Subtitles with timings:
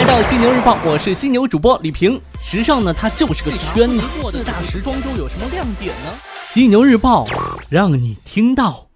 [0.00, 2.18] 来到犀牛日报，我是犀牛主播李平。
[2.42, 4.00] 时尚呢，它就是个圈子。
[4.30, 6.10] 四大时装周有什么亮点呢？
[6.46, 7.26] 犀牛日报
[7.68, 8.86] 让你听到。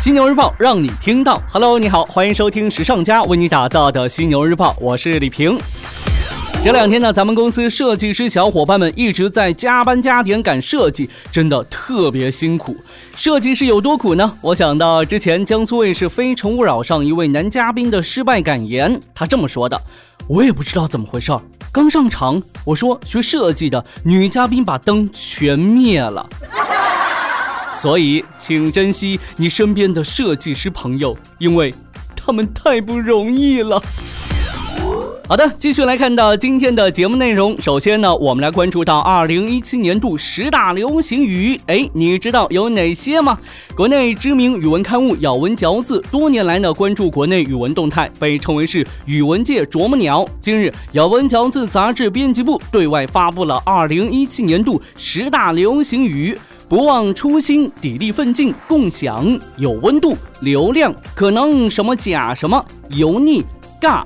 [0.00, 1.42] 犀牛日报让你听到。
[1.50, 5.58] Hello，你好，欢迎收听时尚家为你打造的犀牛日报，我是李平。
[6.66, 12.76] 这两天呢，咱们公司设计师小伙伴们一直在加班加点赶设计，真的特别辛苦。
[13.14, 14.36] 设计师有多苦呢？
[14.40, 19.80] 我想到之前江苏卫视《非诚勿扰》上一位男嘉宾的失败感言，他这么说的
[20.26, 21.40] ：“我也不知道怎么回事儿，
[21.70, 26.28] 刚上场，我说学设计的女嘉宾把灯全灭了。
[27.72, 31.72] 所以，请珍惜你身边的设计师朋友，因为
[32.16, 33.80] 他们太不容易了。”
[35.28, 37.60] 好的，继续来看到今天的节目内容。
[37.60, 41.60] 首先呢，我们来关注到二零一七年度十大流行语。
[41.66, 43.36] 哎，你知道有哪些吗？
[43.74, 50.24] 国内知名语文刊物《咬文嚼字》多年来呢关注国内语文动态，被称为是语文界啄木鸟。
[50.40, 63.44] 今日，《咬文嚼字》杂志编辑部对外发布了二零一七年度十大流行语：不忘初心、砥砺奋进、共享、有温度、流量、可能什么假什么、油腻、
[63.80, 64.04] 尬、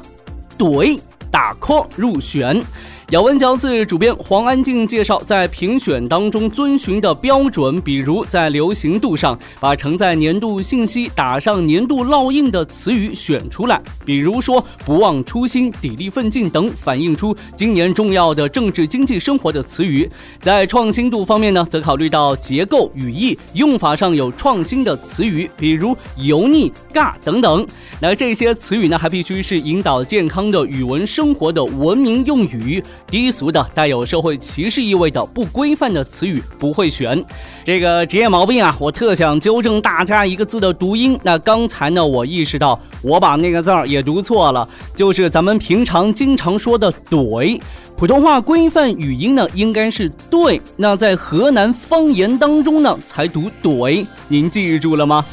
[0.56, 0.98] 怼。
[1.30, 2.62] 打 call 入选。
[3.10, 20.08] 咬文嚼字主编黄安静介绍，在评选当中遵循的标准，比如在流行度上，把承载年度信息、打上年度烙印的词语选出来，比如说“不忘初心”“砥砺奋进”等反映出今年重要的政治经济生活的词语。
[20.40, 27.66] 在创新度方面呢，则考虑到结构、语义、用法上有创新的词语，比如“油腻”“尬”等等。
[28.00, 32.80] 那这些词语呢，还必须是引导健康的语文生活的文明用语。
[33.06, 37.24] 低俗的、带有社会歧视意味的、不规范的词语不会选。
[37.64, 41.18] 这个职业毛病啊，我特想纠正大家一个字的读音。
[41.22, 47.60] 那刚才呢，我意识到我把那个字儿也读错了，就是咱们平常经常说的“怼”。
[47.96, 50.60] 普通话规范语音呢，应该是“对”。
[50.76, 54.06] 那在河南方言当中呢，才读“怼”。
[54.28, 55.24] 您记住了吗？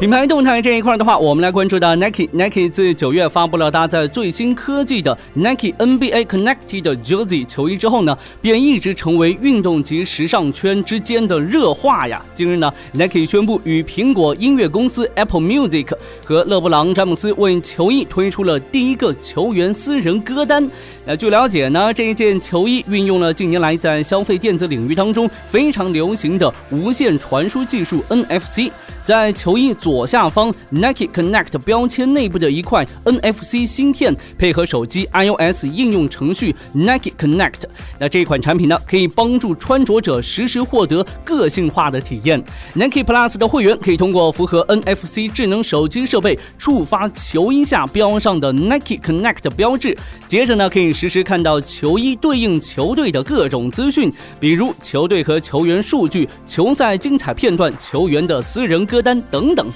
[0.00, 2.26] 品牌动态这一块的话，我们来关注到 Nike。
[2.32, 12.22] Nike 自九月发布了搭载最新科技的 Nike NBA Connected Jersey 球衣之后呢，便一直成为运动及时尚圈之间的热话呀。
[12.32, 15.92] 近日呢，Nike 宣布与苹果音乐公司 Apple Music
[16.24, 20.66] 和勒布朗詹姆斯为球衣推出了第一个球员私人歌单。
[21.04, 28.70] 那据了解呢，这一件球衣运用了近年来在消费电子领域当中非常流行的无线传输技术 NFC。
[29.04, 37.62] 在球衣左下方 Nike Connect 标签内部的一块 NFC 芯片，配合手机 iOS 应用程序 Nike Connect，
[37.98, 42.42] 那这款产品呢，可以帮助穿着者实时获得个性化的体验。
[42.74, 49.96] Nike Plus 的会员可以通过符合 NFC 智能手机设备触发球衣下标上的 Nike Connect 标志，
[50.26, 59.00] 接着呢，可以实时看到球衣对应球队的各种资讯，比如球队和球员数据、球赛精彩片段、球员的私人歌。
[59.00, 59.66] 单等等，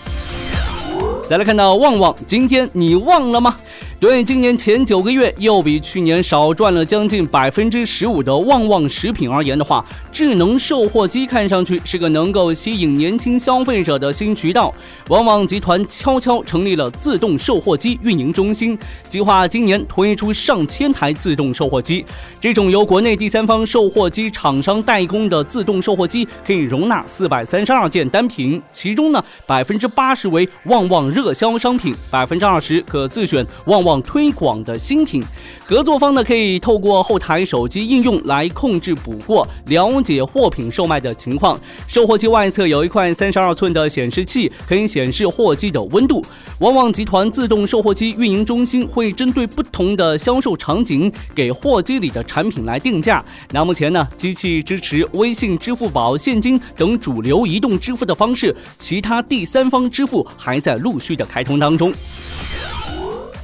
[1.30, 3.56] 再来看到旺旺，今天你忘了吗？
[4.04, 9.82] 对今年前九个月又比去年少赚了将近百分之十五的旺旺食品而言的话，
[10.12, 14.74] 智能售货机看上去是个能够吸引年轻消费者的新渠道。
[15.08, 18.78] 旺旺集团悄悄成立了自动售货机运营中心，
[19.08, 22.04] 计划今年推出上千台自动售货机。
[22.38, 33.93] 这种由国内第三方售货机厂商代工的自动售货机，可以容纳四百三十二件单品，其中呢百分之八十为旺旺热销商品，百分之二十可自选旺旺。
[34.02, 35.22] 推广的新品，
[35.64, 41.58] 合作方呢可以透过后台手机应用来控制补货，了解货品售卖的情况。
[41.86, 46.24] 售货机外侧有一块三十二寸的显示器，可以显示货机的温度。
[46.60, 53.24] 旺旺集团自动售货机运营中心会针对不同的销售场景，给货机里的产品来定价。
[53.50, 61.92] 那目前呢，机器支持微信、支付宝、现金等主流移动支付的方式，其他第三方支付还在陆续的开通当中。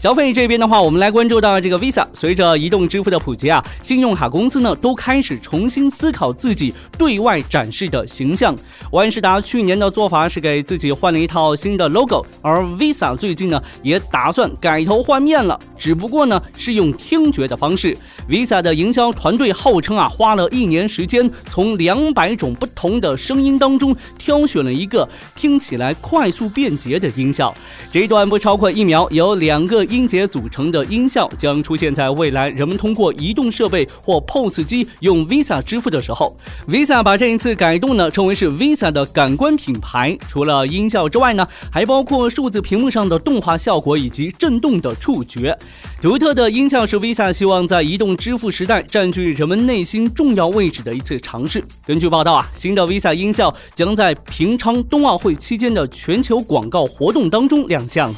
[0.01, 2.07] 消费这边的话，我们来关注到这个 Visa。
[2.15, 8.57] 随着移动支付的普及啊，信用卡公司呢都开始重新思考自己对外展示的形象。
[8.93, 17.95] 万事达去年的做法是给自己换了一套新的 logo，而 Visa 最近呢也打算改头换面了，只不过呢是用听觉的方式。
[18.27, 25.07] Visa 的营销团队号称啊，花了一年时间，从两百种不同的声音当中挑选了一个
[25.37, 27.55] 听起来快速便捷的音效。
[27.93, 29.87] 这一段不超过一秒，有两个。
[29.91, 36.37] 音节组成的音效将出现在未来人们通过移动设备或 POS 机用 Visa 支付的时候。
[36.69, 40.17] Visa 把这一次改动呢称为是 Visa 的感官品牌。
[40.29, 45.59] 除了音效之外呢，还包括数字屏幕上的动画效果以及震动的触觉。
[46.01, 51.63] 独特的音效是 Visa 希望在移动支付时代占据人们内心重要位置的一次尝试。
[51.85, 58.15] 根据报道啊，新的 Visa 音效将在平昌冬奥会期间的全球广告活动当中亮相。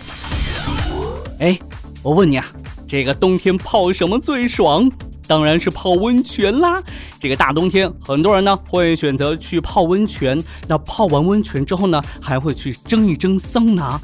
[1.43, 1.59] 哎，
[2.05, 2.47] 我问你啊，
[2.87, 4.89] 这个冬天泡什么最爽？
[5.27, 6.81] 当然是泡温泉啦！
[7.19, 10.41] 这个大冬天，很多人呢会选择去泡温泉。
[10.69, 14.00] 那泡完温泉之后呢，还会去蒸一蒸桑拿。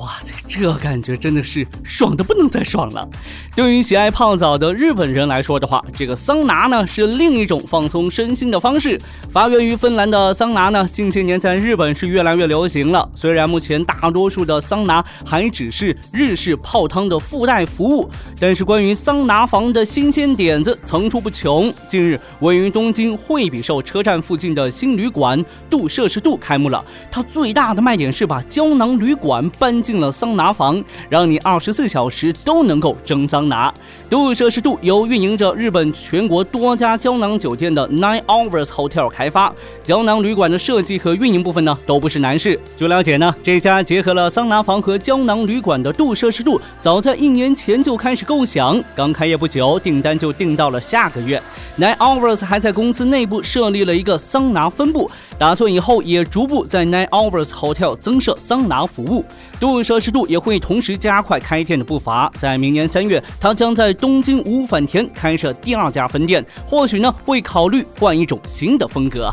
[0.00, 3.06] 哇塞，这感觉真的是爽的不能再爽了。
[3.54, 8.98] 对于喜爱泡澡的日本人来说的话，这个桑拿呢是另一种放松身心的方式。
[9.30, 13.06] 发源于芬兰的桑拿呢，近些年在日本是越来越流行了。
[13.14, 18.08] 虽然目前大多数的桑拿还只是日式泡汤的附带服务，
[18.40, 21.70] 但是关于桑拿房的新鲜点子层出不穷。
[21.88, 26.82] 近日，位于东京惠比寿车站附近的新旅馆度摄氏度开幕了。
[27.10, 29.89] 它最大的卖点是把胶囊旅馆搬进。
[29.90, 33.72] 进了桑拿房，让你二十四小时都能够蒸桑拿。
[34.08, 39.52] 度摄氏度由运营着日本全国多家胶囊酒店的 Nine Hours Hotel 开发。
[39.82, 42.60] 胶囊旅馆的设计和运营部分呢，都不是难事。
[42.76, 51.42] 据了解呢，这家结合了桑拿房和胶囊旅馆的度摄氏度，早在一年前就开始构想，刚开业不久，订单就订到了下个月。
[51.76, 55.10] Nine Hours 还在公司内部设立了一个桑拿分部，
[55.40, 59.24] 打算以后也逐步在 Nine Hours Hotel 增设桑拿服务。
[59.58, 69.32] 度摄氏度也会同时加快开店的步伐，在明年三月，他将在东京五反田开设第二家分店，或许呢会考虑换一种新的风格。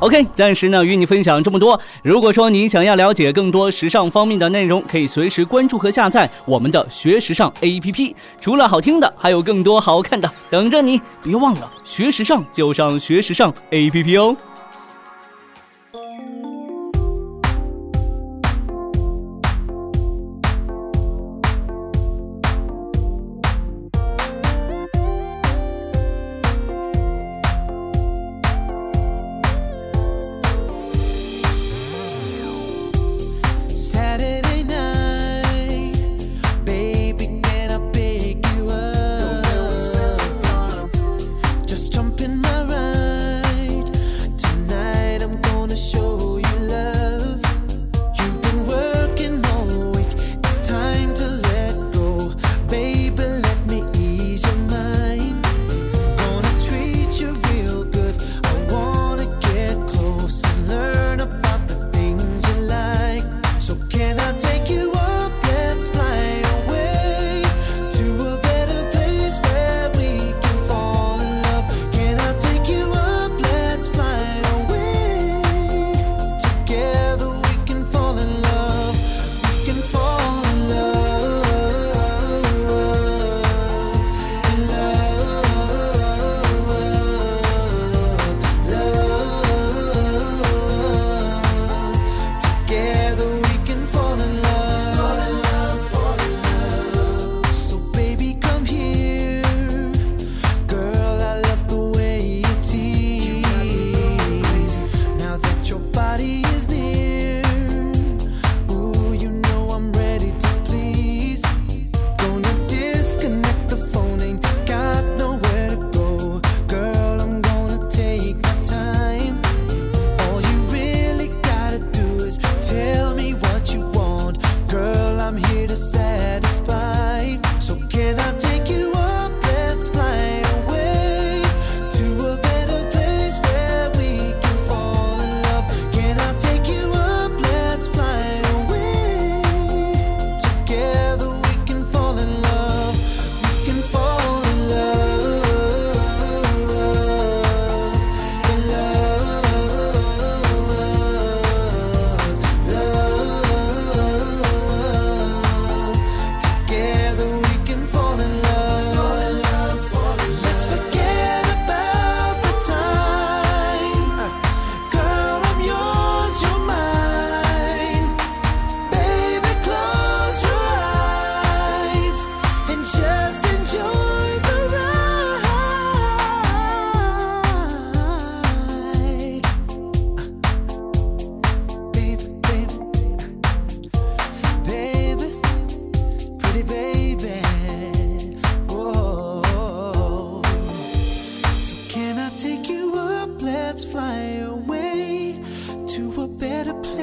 [0.00, 1.78] OK，暂时呢与你分享这么多。
[2.04, 8.14] 如果说你想要了解更多时尚方面的内容，可以随时关注和下载我们的学时尚 APP。
[8.40, 11.00] 除了好听的，还有更多好看的等着你。
[11.20, 14.36] 别忘了学时尚就上学时尚 APP 哦。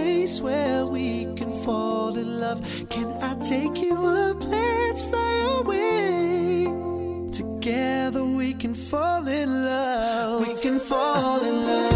[0.05, 2.59] Place where we can fall in love.
[2.89, 4.37] Can I take you up?
[4.57, 6.67] Let's fly away.
[7.31, 10.47] Together we can fall in love.
[10.47, 11.94] We can fall in love.